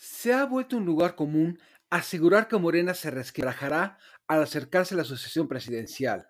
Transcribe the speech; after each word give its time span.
Se 0.00 0.32
ha 0.32 0.46
vuelto 0.46 0.78
un 0.78 0.86
lugar 0.86 1.14
común 1.14 1.58
asegurar 1.90 2.48
que 2.48 2.56
Morena 2.56 2.94
se 2.94 3.10
resquebrajará 3.10 3.98
al 4.26 4.42
acercarse 4.42 4.94
a 4.94 4.96
la 4.96 5.04
sucesión 5.04 5.46
presidencial. 5.46 6.26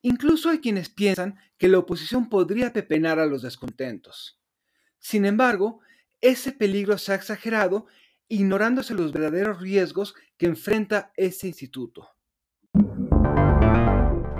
Incluso 0.00 0.48
hay 0.48 0.60
quienes 0.60 0.88
piensan 0.88 1.38
que 1.58 1.68
la 1.68 1.78
oposición 1.78 2.30
podría 2.30 2.72
pepenar 2.72 3.18
a 3.18 3.26
los 3.26 3.42
descontentos. 3.42 4.40
Sin 4.98 5.26
embargo, 5.26 5.80
ese 6.22 6.50
peligro 6.50 6.96
se 6.96 7.12
ha 7.12 7.14
exagerado 7.14 7.84
ignorándose 8.28 8.94
los 8.94 9.12
verdaderos 9.12 9.60
riesgos 9.60 10.14
que 10.38 10.46
enfrenta 10.46 11.12
ese 11.14 11.48
instituto. 11.48 12.08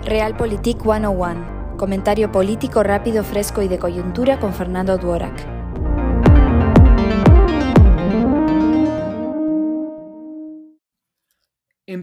Realpolitik 0.01 0.81
101. 0.81 1.75
Comentario 1.77 2.31
político 2.31 2.81
rápido, 2.81 3.23
fresco 3.23 3.61
y 3.61 3.67
de 3.67 3.77
coyuntura 3.77 4.39
con 4.39 4.55
Fernando 4.55 4.97
Duorak. 4.97 5.52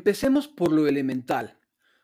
Empecemos 0.00 0.48
por 0.48 0.72
lo 0.72 0.86
elemental. 0.86 1.58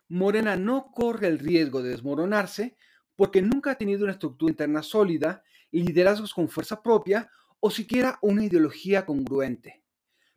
Morena 0.09 0.55
no 0.55 0.93
corre 0.93 1.29
el 1.29 1.39
riesgo 1.39 1.83
de 1.83 1.89
desmoronarse 1.89 2.77
porque 3.17 3.41
nunca 3.41 3.71
ha 3.71 3.75
tenido 3.77 4.03
una 4.03 4.13
estructura 4.13 4.51
interna 4.51 4.83
sólida, 4.83 5.43
liderazgos 5.71 6.35
con 6.35 6.51
fuerza 6.51 6.83
propia 6.83 7.31
o 7.59 7.71
siquiera 7.71 8.19
una 8.21 8.45
ideología 8.45 9.07
congruente. 9.07 9.83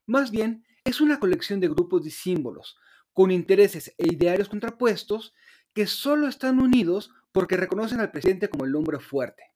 Más 0.05 0.31
bien, 0.31 0.63
es 0.85 1.01
una 1.01 1.19
colección 1.19 1.59
de 1.59 1.67
grupos 1.67 2.05
y 2.05 2.11
símbolos, 2.11 2.77
con 3.11 3.29
intereses 3.29 3.93
e 3.97 4.07
idearios 4.07 4.47
contrapuestos, 4.47 5.33
que 5.73 5.85
solo 5.85 6.29
están 6.29 6.61
unidos 6.61 7.11
porque 7.33 7.57
reconocen 7.57 7.99
al 7.99 8.11
presidente 8.11 8.47
como 8.47 8.63
el 8.63 8.73
hombre 8.73 9.01
fuerte. 9.01 9.51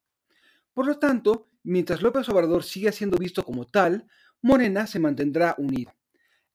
Por 0.74 0.84
lo 0.84 0.98
tanto, 0.98 1.48
mientras 1.62 2.02
López 2.02 2.28
Obrador 2.28 2.64
siga 2.64 2.92
siendo 2.92 3.16
visto 3.16 3.42
como 3.42 3.64
tal, 3.66 4.06
Morena 4.42 4.86
se 4.86 4.98
mantendrá 4.98 5.54
unido. 5.56 5.94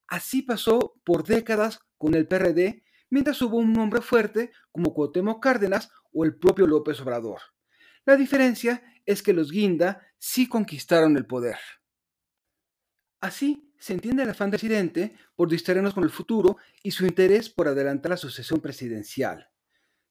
Así 0.09 0.41
pasó 0.41 0.99
por 1.03 1.23
décadas 1.23 1.79
con 1.99 2.15
el 2.15 2.27
PRD, 2.27 2.83
mientras 3.11 3.39
hubo 3.43 3.57
un 3.57 3.77
hombre 3.77 4.01
fuerte 4.01 4.51
como 4.71 4.93
Cuauhtémoc 4.93 5.41
Cárdenas 5.41 5.91
o 6.11 6.25
el 6.25 6.35
propio 6.35 6.65
López 6.65 6.99
Obrador. 7.01 7.39
La 8.05 8.15
diferencia 8.15 8.83
es 9.05 9.21
que 9.21 9.33
los 9.33 9.51
Guinda 9.51 10.01
sí 10.17 10.49
conquistaron 10.49 11.15
el 11.15 11.27
poder. 11.27 11.57
Así 13.19 13.71
se 13.77 13.93
entiende 13.93 14.23
el 14.23 14.31
afán 14.31 14.49
del 14.49 14.59
presidente 14.59 15.15
por 15.35 15.47
distraernos 15.47 15.93
con 15.93 16.03
el 16.03 16.09
futuro 16.09 16.57
y 16.81 16.89
su 16.89 17.05
interés 17.05 17.49
por 17.49 17.67
adelantar 17.67 18.09
la 18.09 18.17
sucesión 18.17 18.61
presidencial. 18.61 19.49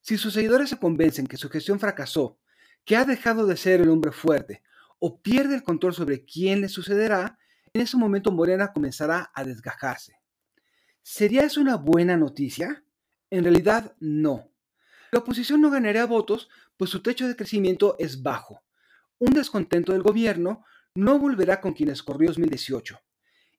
Si 0.00 0.16
sus 0.16 0.34
seguidores 0.34 0.70
se 0.70 0.78
convencen 0.78 1.26
que 1.26 1.36
su 1.36 1.50
gestión 1.50 1.80
fracasó, 1.80 2.38
que 2.84 2.96
ha 2.96 3.04
dejado 3.04 3.46
de 3.46 3.56
ser 3.56 3.80
el 3.80 3.88
hombre 3.88 4.12
fuerte 4.12 4.62
o 5.00 5.20
pierde 5.20 5.56
el 5.56 5.64
control 5.64 5.92
sobre 5.92 6.24
quién 6.24 6.60
le 6.60 6.69
sucederá, 6.69 7.38
en 7.78 7.84
ese 7.84 7.96
momento 7.96 8.32
Morena 8.32 8.72
comenzará 8.72 9.30
a 9.32 9.44
desgajarse. 9.44 10.20
¿Sería 11.00 11.44
eso 11.44 11.60
una 11.60 11.76
buena 11.76 12.16
noticia? 12.16 12.84
En 13.30 13.44
realidad, 13.44 13.94
no. 14.00 14.50
La 15.12 15.20
oposición 15.20 15.60
no 15.60 15.70
ganaría 15.70 16.04
votos, 16.04 16.48
pues 16.76 16.90
su 16.90 17.02
techo 17.02 17.28
de 17.28 17.36
crecimiento 17.36 17.94
es 18.00 18.20
bajo. 18.20 18.64
Un 19.18 19.32
descontento 19.32 19.92
del 19.92 20.02
gobierno 20.02 20.64
no 20.96 21.20
volverá 21.20 21.60
con 21.60 21.72
quienes 21.72 22.02
corrió 22.02 22.28
2018. 22.30 22.98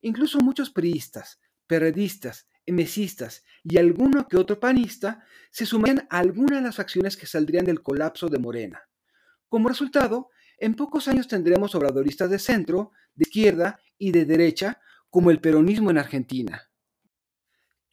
Incluso 0.01 0.39
muchos 0.39 0.69
priistas, 0.69 1.39
perredistas, 1.65 2.47
emesistas 2.65 3.45
y 3.63 3.77
alguno 3.77 4.27
que 4.27 4.35
otro 4.35 4.59
panista 4.59 5.23
se 5.49 5.65
sumarían 5.65 6.07
a 6.09 6.19
alguna 6.19 6.57
de 6.57 6.63
las 6.63 6.75
facciones 6.75 7.15
que 7.15 7.25
saldrían 7.25 7.65
del 7.65 7.81
colapso 7.81 8.27
de 8.27 8.37
Morena. 8.37 8.81
Como 9.47 9.69
resultado, 9.69 10.29
en 10.57 10.75
pocos 10.75 11.07
años 11.07 11.29
tendremos 11.29 11.73
obradoristas 11.73 12.29
de 12.29 12.37
centro, 12.37 12.91
de 13.15 13.23
izquierda 13.23 13.79
y 13.99 14.11
de 14.11 14.25
derecha, 14.25 14.81
como 15.11 15.29
el 15.29 15.39
peronismo 15.39 15.91
en 15.91 15.99
Argentina. 15.99 16.71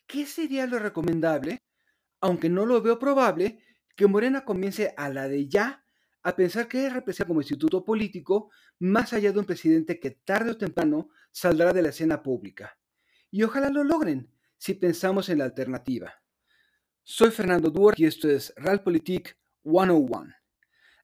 ¿Qué 0.06 0.24
sería 0.24 0.66
lo 0.66 0.78
recomendable? 0.78 1.62
Aunque 2.20 2.48
no 2.48 2.64
lo 2.64 2.80
veo 2.80 2.98
probable, 2.98 3.58
que 3.94 4.06
Morena 4.06 4.44
comience 4.44 4.94
a 4.96 5.08
la 5.08 5.28
de 5.28 5.48
ya 5.48 5.84
a 6.22 6.34
pensar 6.34 6.66
que 6.66 6.86
es 6.86 6.92
representa 6.92 7.28
como 7.28 7.40
instituto 7.40 7.84
político 7.84 8.50
más 8.78 9.12
allá 9.12 9.32
de 9.32 9.38
un 9.38 9.44
presidente 9.44 10.00
que 10.00 10.10
tarde 10.10 10.50
o 10.50 10.56
temprano 10.56 11.10
saldrá 11.30 11.72
de 11.72 11.82
la 11.82 11.90
escena 11.90 12.22
pública. 12.22 12.78
Y 13.30 13.42
ojalá 13.42 13.70
lo 13.70 13.84
logren, 13.84 14.30
si 14.58 14.74
pensamos 14.74 15.28
en 15.28 15.38
la 15.38 15.44
alternativa. 15.44 16.14
Soy 17.02 17.30
Fernando 17.30 17.70
Duarte 17.70 18.02
y 18.02 18.06
esto 18.06 18.28
es 18.28 18.52
Realpolitik 18.56 19.36
101. 19.62 20.34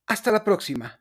Hasta 0.07 0.33
la 0.33 0.43
próxima. 0.43 1.01